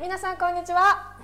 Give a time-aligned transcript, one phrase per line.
[0.00, 1.14] 皆さんこんにちは、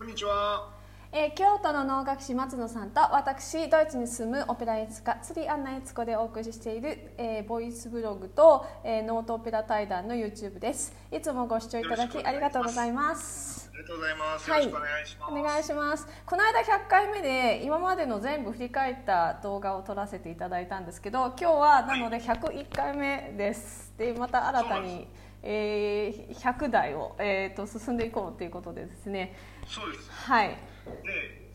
[0.00, 0.68] こんにちは。
[1.12, 10.92] えー京都の能楽師松野さんと私ドイツに住むオペラ演出家釣りアンナエツコでお送りしている、えーボイスブログと、えーノートオペラ対談の YouTube です。
[11.12, 13.70] いつもご視聴いただきありがとうございます。
[13.72, 14.50] ありがとうございます。
[14.50, 14.66] はい。
[14.66, 15.32] お願いします。
[15.32, 16.08] お願いします。
[16.26, 23.94] この間100回目で今までの全部振り返った動画を撮らせていただいたんですけど今日はなので101回目です。
[23.96, 25.06] でまた新たに、
[25.42, 29.36] えー100台を、えー、と進んでいこうということでですね。
[29.66, 30.10] そうです。
[30.10, 30.48] はい。
[30.48, 30.56] で、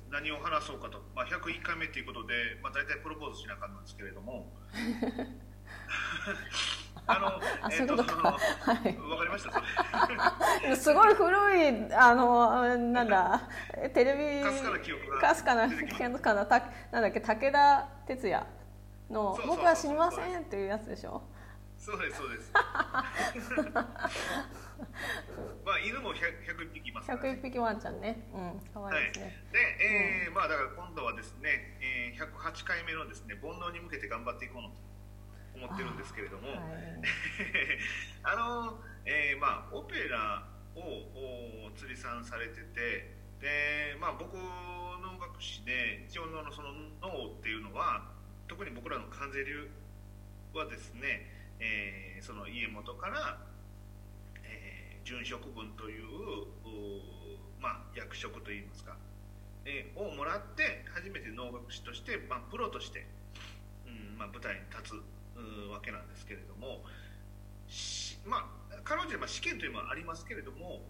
[0.09, 4.51] 何を話そうかと、まあ101回目ということで、まあ大体プロポーズしなあかんなんですけれども。
[7.07, 7.27] あの、
[7.65, 8.37] あそういうことか。
[8.85, 9.51] えっとわかりました。
[10.75, 13.41] すごい古いあのなんだ
[13.93, 16.59] テレビかすかな記憶がかすかなかなた
[16.91, 18.45] なんだっけ武田鉄矢
[19.09, 21.23] の「そうそう僕は死にません」っていうやつでしょ？
[21.81, 22.53] そうです、そうです。
[25.65, 27.31] まあ犬も100 101匹いますから、ね。
[27.41, 28.21] 101匹ワンちゃんね。
[28.31, 29.59] うん可愛いですね、で、
[30.27, 34.69] えーまあだから今度はですね、えー、108回目のですね煩悩に向けて頑張っていこうと
[35.57, 36.59] 思ってるんですけれども、はい。
[38.23, 48.07] あの、えーまあオペラをお釣りさんされてて、で、まあ僕の学士で一応のその脳っていうのは
[48.47, 49.67] 特に僕らの関税流
[50.53, 51.30] はですね、
[51.61, 53.39] えーその家元から
[54.43, 56.05] えー殉職分という
[57.61, 58.97] まあ、役職といいますか、
[59.65, 63.05] えーをもらって初めて能楽師として、まあ、プロとして、
[63.85, 66.81] うんまあ、舞台に立つわけなんですけれども
[67.67, 70.81] しまあ彼女には試験というのはありますけれども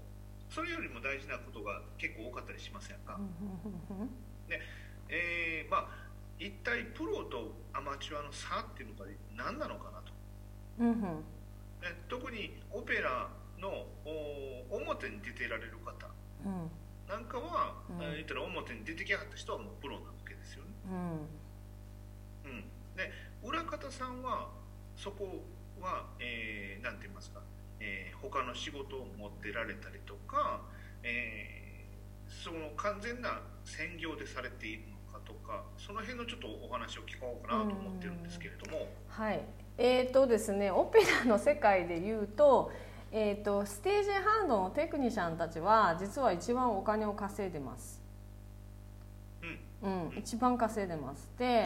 [0.50, 3.20] それよりも大事なことが結構多かったりしませんか、
[5.10, 5.88] えーまあ、
[6.40, 9.06] 一体プロとアマチュアの差っていうのが
[9.36, 10.01] 何なのかなと。
[10.82, 10.98] うんうん。
[10.98, 13.30] ね特にオペラ
[13.60, 13.70] の
[14.06, 16.08] お表に出てられる方。
[16.46, 16.72] うん。
[17.08, 18.02] なんかは、うん。
[18.02, 20.70] えー言ったら表に出てきはった人はもうプロなわけですよね。
[22.46, 22.52] うん。
[22.52, 22.62] うん、
[22.98, 23.12] で
[23.44, 24.50] 裏方さんは
[24.96, 25.44] そこ
[25.80, 27.42] は、えーて言いますか、
[27.80, 30.62] えー他の仕事を持ってられたりとか、
[31.04, 31.72] えー
[32.32, 38.88] その完全な専業でされているのかとかその辺のちょっとお話を聞こうかなと思ってるんですけれども。
[39.10, 39.42] はい
[39.78, 42.72] えーとですねオペラの世界で言うと,、
[43.12, 48.02] えー、とステージハンドのテクニシャンたちは実は一番お金を稼いでます。
[49.82, 50.10] うん。
[50.12, 51.30] うん、一番稼いでます。
[51.38, 51.66] で、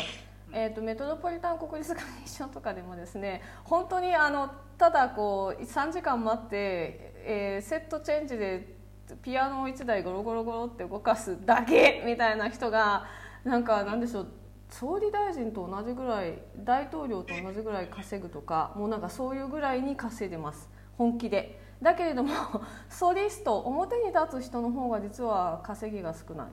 [0.51, 8.75] えー、とメトロポリタン国立歌劇場とかでもですね本当にあのただこう3時間待って、えーセットチェンジで
[9.21, 13.05] ピアノを1台ゴロゴロゴロって動かすだけみたいな人が
[13.43, 14.27] なんかなんでしょう
[14.69, 20.69] 総理大臣と同じぐらい大統領と同じぐらい稼ぐとかもうなんかそういうぐらいに稼いでます。
[20.97, 21.61] 本気で。
[21.81, 22.33] だけれども
[22.89, 26.47] ソリスト表に立つ人の方が実は稼ぎが少ない。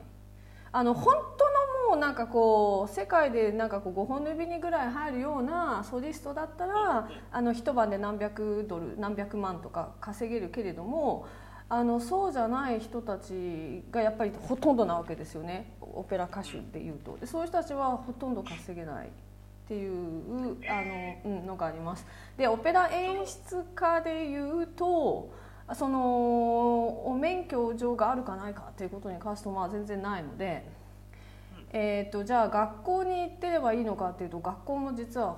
[0.75, 11.27] あの本当のもうなんかこう世界でなんかこう5本の指にぐらい入るようなソリストだったらあの一晩で何百ドル何百万とか稼げるけれども
[11.69, 15.75] あのそうじゃない人たちがやっぱりほとんどなわけですよね。
[15.93, 17.17] オペラ歌手っていうと。
[17.17, 19.09] でそういう人たちはほとんど稼げないっ
[19.67, 20.83] ていうあ
[21.25, 22.05] の、うん、のがあります。
[22.37, 25.31] でオペラ演出家でいうと
[25.73, 30.67] そのお免許状があるかないかっていうことに関してもまあ全然ないので、
[31.71, 35.37] えー、とじゃあ学校に行ってればいいのかっていうと学校も実は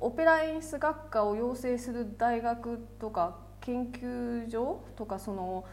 [0.00, 5.64] オペラ演出学科を養成する大学とか研究所とかその、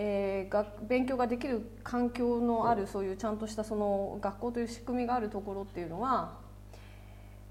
[0.00, 6.38] えー学勉強ができる環境のあるそういうちゃんとしたその学校という仕組みがあるところっていうのは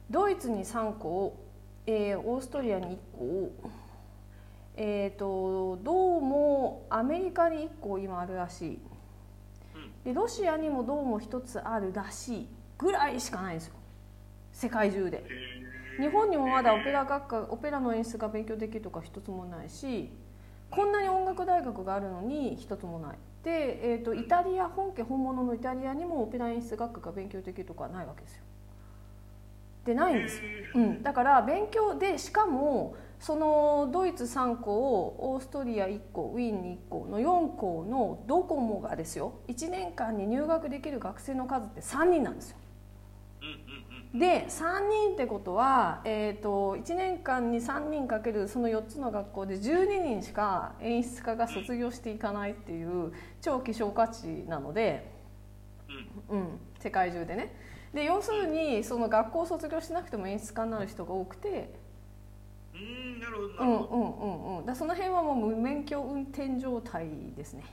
[0.10, 1.38] ドイツに3校、
[1.86, 3.52] えーオーストリアに1校
[4.80, 8.80] えー、とどうもアメリカに1個今あるらしい。
[10.06, 12.48] でロシアにもどうも1つあるらしい
[12.78, 13.74] ぐらいしかないんですよ。
[14.54, 15.26] 世界中で。
[16.00, 20.12] 日本にもまだオペラ学科オペラの演出が勉強できるとか一つもないし
[20.70, 23.18] こんなに音楽大学があるのに一つもない。
[23.44, 28.44] で、えー、とイタリア本家本物のイタリアにもオペラ演出学科が勉強できるとかはないわけですよ。
[29.86, 30.42] でないんですよ、
[30.76, 39.40] うん、だから勉強でしかもそのドイツ3校オーストリア1校ウィーンに1校の4校のドコモがですよ。
[39.48, 42.58] 1年間に入学できる学生の数って3人なんですよ
[44.18, 55.12] で3人ってことは、えー、と1年間に3人かけるその4つの学校で12人しか演出家が卒業していかないっていう超希少価値なので、
[56.30, 56.40] うん。
[56.40, 57.56] うん、世界中でね。
[57.94, 61.74] で要するにその学校を卒業しなくても演出家になる人が多くて
[62.74, 63.96] うんなるほどなうんるほど。
[63.96, 64.66] うんうんうん。
[64.66, 67.64] だその辺はもう無免許運転状態ですね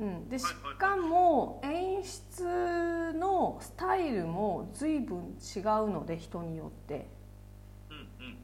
[0.00, 0.06] うん。
[0.06, 0.44] うん、でし
[0.78, 7.08] かも演出のスタイルも随分違うので人によって、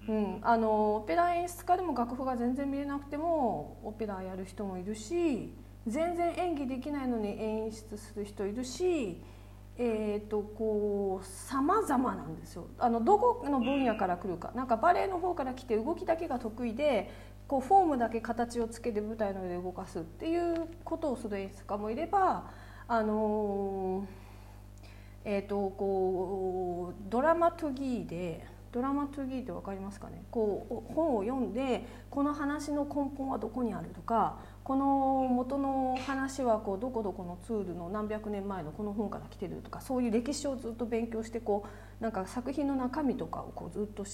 [0.08, 5.52] うんあのオペラ演出家でも楽譜が全然見れなくてもオペラやる人もいるし
[5.86, 9.20] 全然演技できないのに演出する人いるし
[9.78, 12.66] えー、とこう様々なんですよ。
[12.78, 14.50] あのどこの分野から来るか。
[14.54, 17.10] なんかバレエの方から来て動きだけが得意で
[17.48, 22.50] こうフォームだけ形をつけて舞台の上で動かすっていうことをする演出家もいれば
[22.88, 24.26] あのー
[25.24, 30.22] えー、とこうドラマトゥギーでドラマトゥギーって分かりますかね？
[30.30, 41.64] こう本を読んでこの話の根本はどこにあるとかこの元の話はこうどこどこのツールの何百年前のこの本から来てるとかそういう歴史をずっと勉強してこ
[42.00, 44.04] うなんか作品の中身とかをこうずっと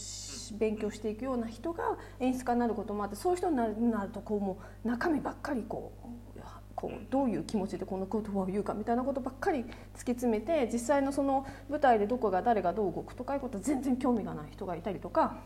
[0.58, 9.70] 勉強していくような人が演出家になることもあってそういう人になるなるとこうもう中身ばっかりこうどういう気持ちでこの言葉を言うかみたいなことばっかり突き
[10.10, 15.38] 詰めて実際のその舞台でどこが誰がどう動くとかいうことは全然興味がない人がいたりとか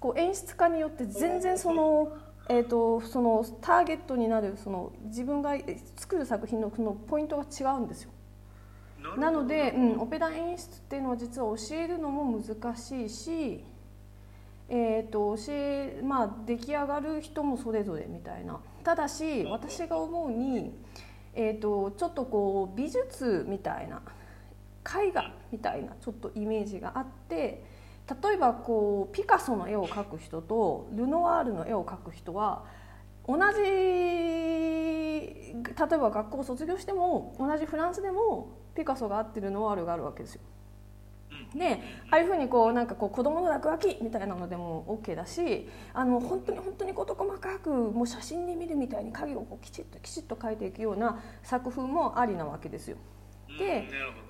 [0.00, 2.12] こう演出家によって全然その。
[2.48, 5.56] えー、とそのターゲットになるその自分が
[5.96, 8.10] 作る作品のそのポイントが違うんですよ。
[9.18, 13.64] なので、うん、オペラ演出っていうのは実は教えるのも難しいし、
[14.68, 20.72] えー、と教えまあ出来上がる人もそれぞれみたいなただし私が思うに、
[21.34, 24.00] えー、とちょっとこう美術みたいな
[24.84, 27.62] 絵画みたいなちょっとイメージがあって
[28.08, 32.64] 例えばこうピカソの絵を描く人とルノワールの絵を描く人は
[33.26, 40.42] 同じ例えば学校を卒業しても同じフランスでもピカソが合ってるノワールがあるわけですよ。
[41.54, 41.80] で
[42.10, 52.98] ああいうふうにこうなんかこう子供の落書きみたいなのでも OK だしあの本当に本当に事細かくもう写真で見るみたいに影をこうきちっときちっと描いていくような作風もありなわけですよ。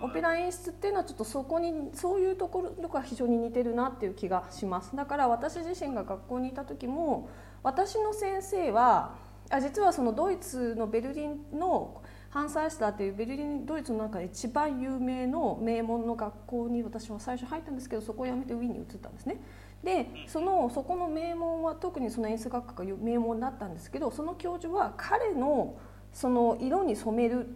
[0.01, 4.95] オペラ演出っていうのはちょっとそこにそういうところが非常に似てるなっていう気がします。
[4.95, 7.29] だから私自身が学校にいた時も
[7.63, 9.15] 私の先生は
[9.51, 19.41] あ実はそのドイツのベルリンのハンサースターっていうベルリンドイツの中で一番有名の名門の学校に私は最初入ったんですけどそこを辞めてウィーンに移ったんですね。
[19.85, 25.77] でそのそこの名門は特にその演出学科が名門だったんですけどその教授は彼の
[26.13, 27.49] その色に染める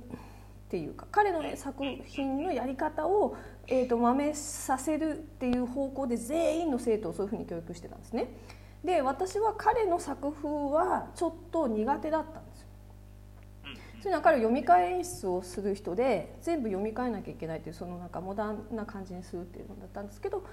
[0.69, 3.35] っていうか彼の作品のやり方を、
[3.67, 8.29] えー、と真似させるっていう方向で全員の生徒をそういうふうに教育してたんですね。
[8.85, 12.67] で私は彼の作風はちょっと苦手だったんですよ。
[13.65, 20.44] そういうのは彼は読み替え演出をする人で全部読み替えなきゃいけないというそのなんかモダンな感じにするっていうのだったんですけど、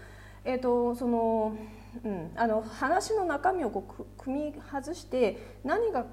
[0.46, 1.58] えーとその
[2.06, 6.06] うん、あの話の中身をこう組み外して何が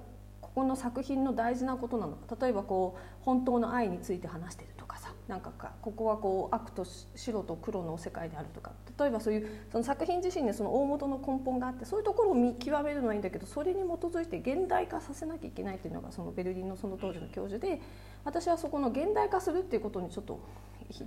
[0.54, 2.36] この作品の大事なことなのか。
[2.40, 5.12] 例えばこう本当の愛について話してるとかさ。
[5.28, 6.84] なんかかここはこう悪と
[7.14, 8.72] 白と黒の世界であるとか。
[8.98, 17.80] 例えばそういうその作品自身にその大元の根本があってそういうところを見極めるのはいいんだけどそれに基づいて現代化させなきゃいけないっていうのがそのベルリンのその当時の教授で
[18.24, 20.40] 私はそこの現代化するっていうことにちょっと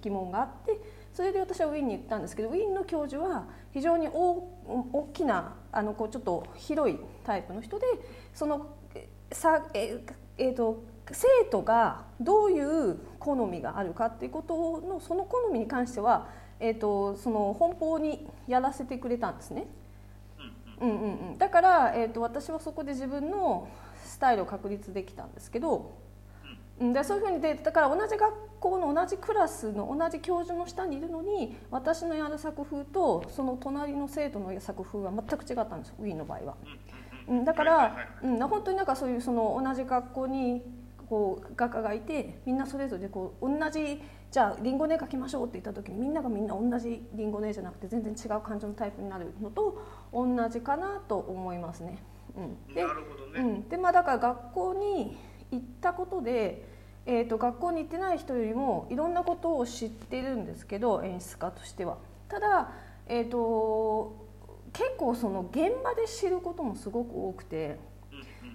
[0.02, 0.80] 疑問があって
[1.14, 4.34] それで私はウィーンに行ったんですけどウィーンの教授は非常に大
[4.92, 7.86] 大きなあのこうちょっと広いタイプの人で
[8.34, 8.76] その
[9.36, 10.00] さえ
[10.38, 19.68] えー、と生徒がどういう好みがあるかっていうことのその好みに関しては、えー、とその奔放にやらせてくれたんですね。
[20.80, 21.32] うんうん。
[21.32, 23.68] うん、だから、えー、と私はそこで自分の
[24.04, 25.92] スタイルを確立できたんですけど、
[26.80, 36.56] うん、でそういうふうにでだから同じ学校の同じクラスの同じ教授の下にいるのに私のやる作風とその隣の生徒の作風は全く違ったんですよウィーンの場合は。
[37.28, 40.62] うん、だから、うん、本当になんかそういうその同じ学校に
[41.10, 44.02] こう画家がいてみんなそれぞれこう同じ
[44.32, 52.00] じゃあリンゴの絵描きましょうって言った時にみんながみんな同じリンゴの絵じゃなくて全然違う感情のタイプになるのと同じかなと思いますね。
[52.36, 55.18] うん、でなるほどね、うん、でまあだから学校に
[55.52, 56.68] 行ったことで、
[57.06, 61.98] えー、と学校に行ってない人よりもいろんなことを知ってるんですけど演出家としては。
[62.28, 62.72] ただ、
[63.08, 64.25] えー、と
[64.76, 67.78] 結構その現場で知ることもすごく多くて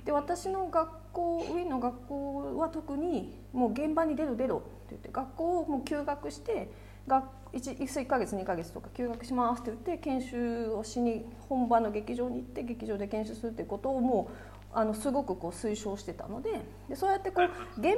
[0.04, 6.70] で私の学校ウィーンの学校は特にもう現場に出ろ出ろって言って学校をもう休学して
[7.06, 14.34] 学 1, 1ヶ月2ヶ月とか休学しますって言って研修をしに本場の劇場に行って劇場で研修するっていうことをもう
[14.72, 17.46] あのすごくこう推奨してたのででそうやってこう
[17.80, 17.96] 現場で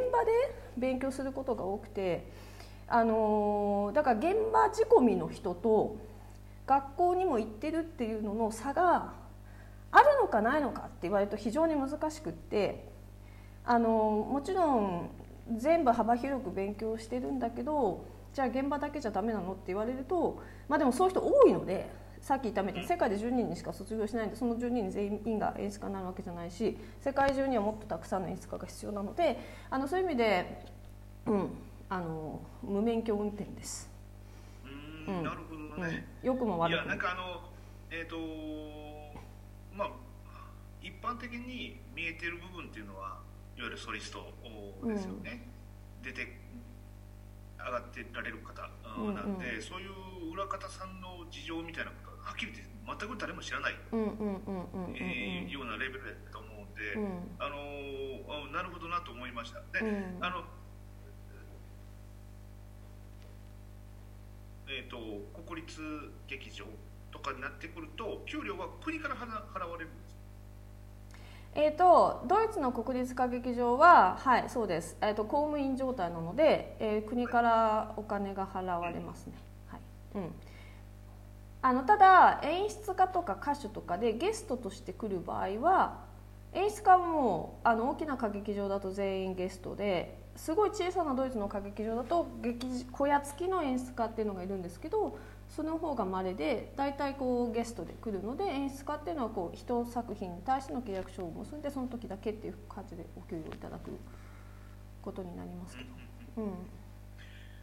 [0.79, 2.27] 勉強することが多くて、
[2.89, 5.97] あのーだから現場仕込みの人と
[6.67, 9.13] 学校にも行ってるっていうのの差が
[9.91, 12.89] あるのかないのかって言われると非常に難しくって
[13.65, 15.11] あのもちろん
[15.57, 21.91] 全部幅広く勉強してるんだけどじゃあ現場だけじゃダメなのって言われるとまあでもそういう人多いので
[22.23, 29.39] さっき言ったみたいに世界で10人にしか卒業しないんでその10人全員が演出家になるわけじゃないし世界中にはもっとたくさんの演出家が必要なので
[29.69, 30.65] あのそういう意味で、
[31.27, 31.49] うん、
[31.89, 33.91] あの無免許運転です。
[35.09, 35.25] うん。
[35.25, 35.52] なるほど
[35.83, 36.83] ね、うん、よくも悪くも。
[36.83, 37.51] いやなんかあの
[37.91, 38.17] えっ、ー、と
[39.75, 39.91] まあ
[40.83, 43.21] 一般的に見えてる部分っていうのは
[43.57, 44.33] いわゆるソリスト
[44.87, 45.47] ですよね、
[45.99, 46.27] うん、出て
[47.59, 48.63] 上がってられる方
[49.13, 59.63] なんで、うんうん、そういう裏方さんの事情みたいなことははっきり言って全く誰も知らないようなレベルだと思うんで、うん、あのなるほどなと思いました。
[59.73, 60.43] で、うん、あの
[64.75, 64.97] えーと、
[65.47, 65.81] 国立
[66.27, 66.65] 劇場
[67.11, 70.13] とかになってくると給料は国から払われるんです
[71.55, 79.35] えーと、ドイツの国立歌劇場は、はいそうです、えーと、公務員状態なので、えー、国からお金が払われますね、
[79.67, 79.81] はい。
[80.15, 80.31] うん、
[81.61, 85.99] あのただ演出家とか歌手とかでゲストとして来る場合は
[86.55, 103.91] 演出家もあの大きな歌劇場だと全員ゲストですごい小さなドイツの歌劇場だと劇小屋付きの演出家っていうのがいるんですけどその方が稀で大体こうゲストで来るので演出家っていうのはこう一作品に対しての契約書を結んでその時だけっていう感じでお給料いただく
[105.03, 105.91] ことになりますけど。
[106.39, 106.53] うん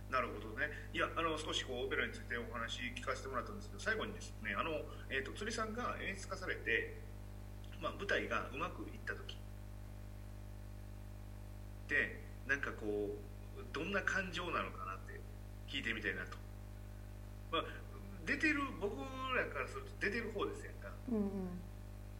[0.09, 0.65] なるほどね。
[0.91, 4.71] いや、あの少しこうオペラについてお話聞かせてもらったんですけど、最後にですね、あの
[5.09, 6.97] えっ、ー、と釣りさんが演出化されて、
[7.79, 9.37] まあ舞台がうまくいった時
[11.87, 15.21] で、なんかこうどんな感情なのかなって
[15.69, 16.35] 聞いてみたいなと。
[17.53, 17.63] まあ
[18.25, 18.97] 出てる僕
[19.33, 21.57] らからすると出てる方ですやんか、うんうん、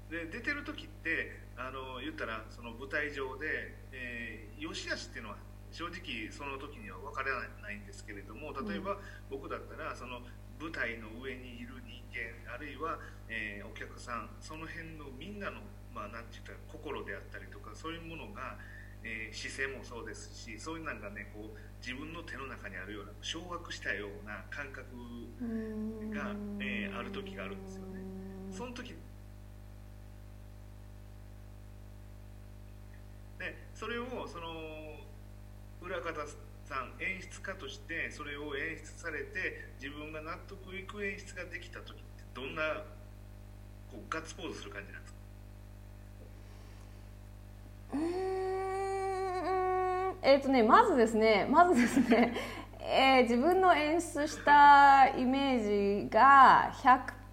[0.09, 5.37] で出てる時ってあの言ったらその舞台上で、えー、良し悪しっていうのは
[5.69, 8.97] 正直その時には分からないんですけれども例えば
[9.29, 10.25] 僕だったらその
[10.57, 12.97] 舞台の上にいる人間あるいは、
[13.29, 15.61] えー、お客さんその辺のみんなの
[15.93, 18.57] まあ何て言ったら心であったりとかそういうものが、
[19.03, 24.83] えー、姿勢もそうですしそういうのがねこう自分の手の中にあるような掌握したような感覚
[26.13, 27.99] が、えー、ある時があるんですよね。
[28.51, 28.93] その時
[33.37, 34.99] でそれをその
[35.81, 36.27] 裏方
[36.65, 42.03] さん演出家としてそれを演出されて自分が納得いく演出ができた時って
[42.33, 42.83] どんな
[43.89, 45.13] こうガッツポーズする感じなんです
[47.91, 48.28] か？
[50.21, 52.33] えっ、ー、とねまずですねまずですね、
[52.81, 56.71] えー、自分の演出したイメージが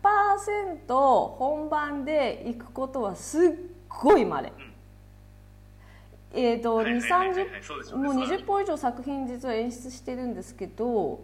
[0.02, 0.94] 100%
[1.36, 3.52] 本番で行くことはすっ
[3.88, 4.52] ごいまれ。
[6.32, 7.32] えーと、2 3
[7.92, 11.20] 0もう20本以上作品実は演出してるんですけど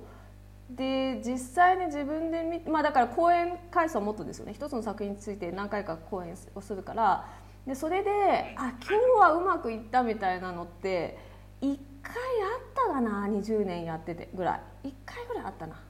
[0.70, 4.54] で実際に自分で見まあだから公演回数はもっとですよね。
[4.54, 7.26] 一つの作品について何回か公演をするから。
[7.66, 8.10] でそれで
[8.56, 11.16] あ今日はうまくいったみたいなのって
[11.62, 14.88] 1回あったかな？20年やっててぐらい。
[14.88, 15.80] 1回ぐらいあったな。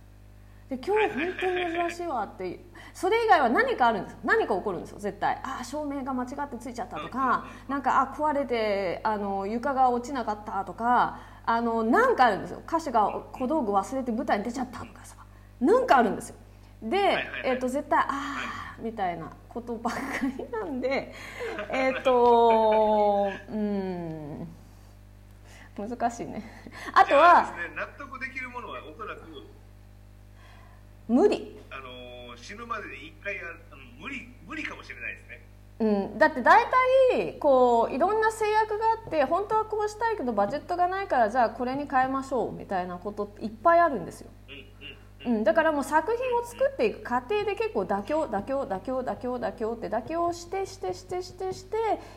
[0.68, 2.64] で今日本当に珍しいわって
[2.94, 5.38] それ以外は何かあるんです何か起こるんですよ絶対。
[5.42, 12.62] あ照明が間違ってついちゃったとかなんかあ壊れてあの床が落ちなかったとかあのなんかあるんですよ。
[12.66, 15.16] 歌手が小道具忘れて舞台に出ちゃったとかさ。
[15.60, 16.36] なんかあるんですよ。
[16.82, 21.12] で、えー、と絶対ああみたいなことばっかりなんで
[21.70, 24.48] えっ、とうん
[25.88, 26.42] 難しいね。
[26.94, 29.22] あとは、ね、納得できるものはおそらく
[31.08, 31.60] 無理。
[31.70, 33.42] あの死ぬまでで一回や
[33.98, 35.42] 無理無理かもしれないですね。
[35.80, 35.84] う
[36.14, 36.64] ん、だって大
[37.10, 44.30] 体こういろんな制約があって本当はこうしたいけどバジェットがないからじゃあこれに変えましょうみたいなことっていっぱいあるんですよ。
[45.24, 51.76] うん、うん、だからもう作品を作っていく過程で結構妥協妥協妥協妥協妥協って妥協してしてしてしてして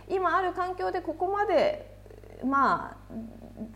[0.10, 1.95] 今ある環境でここまで
[2.44, 2.98] ま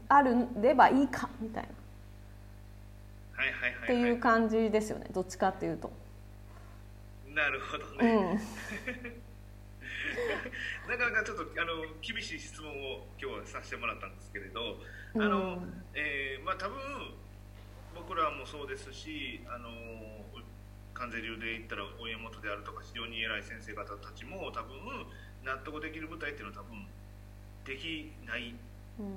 [0.09, 1.69] ああるればいいかみたいな。
[3.83, 5.91] っていう感じですよねどっちかっていうと。
[7.33, 8.39] なるほどね、
[10.87, 14.75] うん、なかなかちょっとあの厳しい質問を今日はさせてもらったんですけれど
[15.15, 16.75] あの、うん、えー、まあ多分
[17.95, 19.69] 僕らもそうですしあの
[20.93, 24.75] 関西流で言ったら親元であるとか非常に偉い先生方たちも多分
[25.45, 26.83] 納得できる舞台っていうのは多分
[27.65, 28.55] できない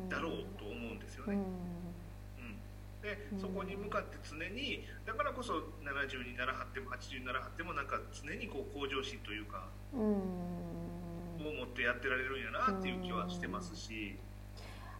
[0.09, 1.35] だろうと思うんですよね。
[1.35, 2.59] うん、うん、
[3.03, 14.17] でそこに向かって常にだからこそ70にならはっても80にならはってもなんか常にこう向上心というかを持ってやってられるんやなっていう気はしてますし。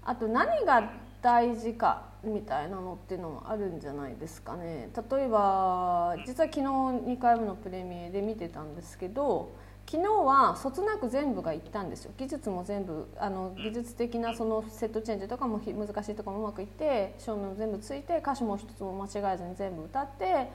[0.05, 0.91] あと何が
[1.23, 4.91] 大事かみたいなのっていうのもあるんじゃないですかね。
[5.11, 9.53] 例えば実は昨日2回目のプレミアで見てたんですけど
[9.87, 12.12] 昨日はそつなく全部がいったんですよ。
[12.17, 20.49] 技術も全部あの技術的なそのセットチェンジとかも難しいとかもうまくいって照明も全部ついて歌詞も一つも間違えずに全部歌って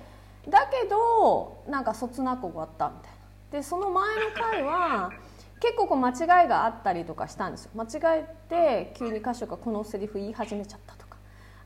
[0.49, 3.17] だけどなんかそつなく終わったみたいな。
[3.51, 5.11] でその前の回は
[5.59, 7.71] 結構こう間違いがあったりとかしたんですよ。
[7.75, 11.17] 間違えて急に歌手がこのセリフ言い始めちゃったとか。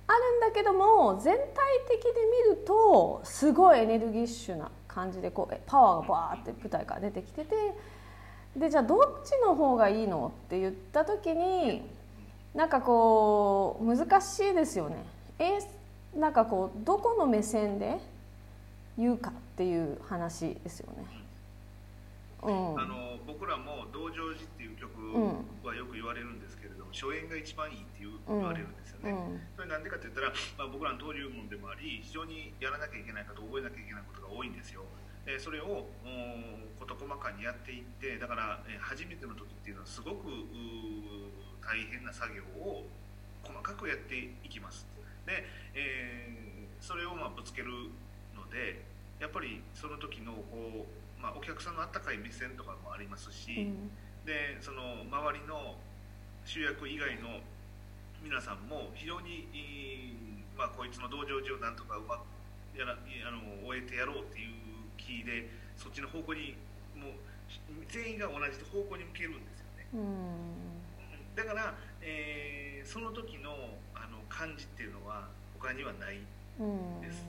[0.07, 1.45] あるんだけども全体
[1.87, 2.09] 的で
[2.49, 7.55] 見るとすごいエネルギッシュな感じでこうパワーがバーって舞台から出てきてて
[8.55, 11.83] でじゃあどっちの方がいいのって言った時に
[12.53, 14.97] なんかこう難しいですよね。
[15.39, 15.59] え
[16.19, 17.97] なんかこうどこの目線で
[18.97, 21.05] 言うかっていう話ですよね。
[22.43, 24.89] うん、あの僕らも「道成寺」っていう曲
[25.63, 28.80] はよく言われるんですけれども、初演が一番いいって言われるんですよ。
[28.80, 28.80] ね、うん、
[29.55, 34.85] それなんでかって言ったら、まあ、僕らの登竜門でもあり非常にやらなきゃいけないこと覚えなきゃいけないことが多いんですよ。
[35.25, 35.85] でそれを
[36.79, 40.25] 事細かにやっていってだから、え初めての時っていうのはすごく
[41.61, 42.85] 大変な作業を
[43.43, 44.87] 細かくやっていきます。
[45.25, 47.69] で、えー、それをまあぶつける
[48.33, 48.81] ので
[49.19, 53.91] やっぱりその時のこう、まあ、お客さんのあったかい目線とかもありますし、うん、
[54.25, 55.77] でその周りの
[56.45, 57.39] 主役以外の
[58.23, 59.49] 皆さんも非常に、
[60.57, 64.53] まあ、こいつの道場寺をなんとかうまくやらあの終えてやろうっていう
[64.95, 66.55] 気でそっちの方向に
[66.95, 67.13] もう
[67.89, 70.05] 全員が同じ方向に向けるんですよね。
[71.35, 73.51] だから、えー、その時の
[73.95, 75.27] あの感じっていうのは
[75.59, 76.19] 他にはない
[77.01, 77.25] です。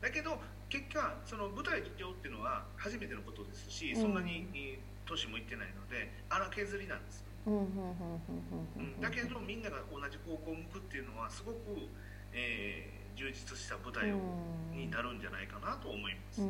[0.00, 7.24] だけど結果その舞台上っていうのは初めてのことですし、そんなに年もいってないので荒削りなんです。
[9.00, 11.58] だけどみんなが同じ方向を向くっていうのはすごく、
[12.32, 14.12] えー、充実した舞台
[14.72, 16.42] になるんじゃないかなと思います。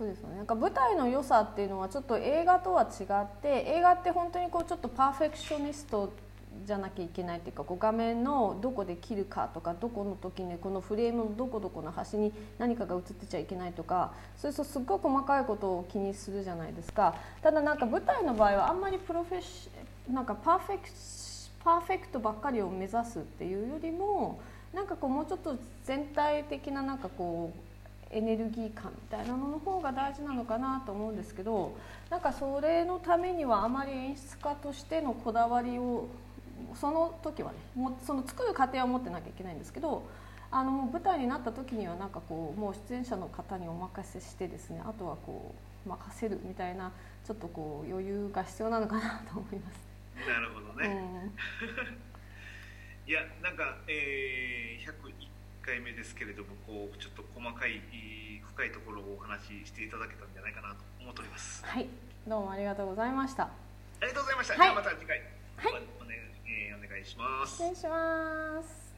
[0.00, 0.36] そうですね。
[0.36, 6.10] なんか舞台の良さっていうのはちょっと映画とは違って映画って本当にこうちょっとパーフェクショニスト
[6.66, 17.14] じゃなきゃいけないっていうかこう画面のどこで切るかとかどこの時にこのフレームのどこどこの端に何かが映ってちゃいけないとかそうするとすっごい細かいことを気にするじゃないですか。
[17.42, 19.70] ただなんか舞台の場合はあんまりプロフェッシ
[20.10, 20.88] なんかパーフェク
[21.62, 24.40] パーフェクトばっかりを目指すっていうよりも
[24.74, 27.70] なんかこうもうちょっと全体的ななんかこう
[28.10, 31.76] エネルギー感みたいなのの方が大事なのかなと思うんですけど
[32.10, 36.08] なんかそれのためにはあまり演出家としてのこだわりを
[36.74, 40.02] その時はねもその作る過程は持ってなきゃいけないんですけど
[40.50, 45.54] あの舞台になった時にはなんかこうもう出演者の方にお任せしてですねあとはこ
[45.86, 46.92] う任せるみたいな
[47.24, 49.90] ちょっとこう余裕が必要なのかなと思います。
[50.28, 50.90] なるほどね、う
[51.24, 51.32] ん、
[53.08, 55.28] いやなんか、えー、101
[55.62, 57.80] 回目ですけれどもこうちょっと細かい
[58.42, 61.64] 深いところをお話ししていただけたんじゃないかなと思っております。
[61.64, 61.88] はい。
[62.26, 63.44] どうもありがとうございました。
[63.44, 63.50] あ
[64.02, 65.22] りがとうございました、はい、また次回、
[65.56, 65.82] はい、
[66.90, 67.56] 願いします。
[67.56, 68.89] 失礼します。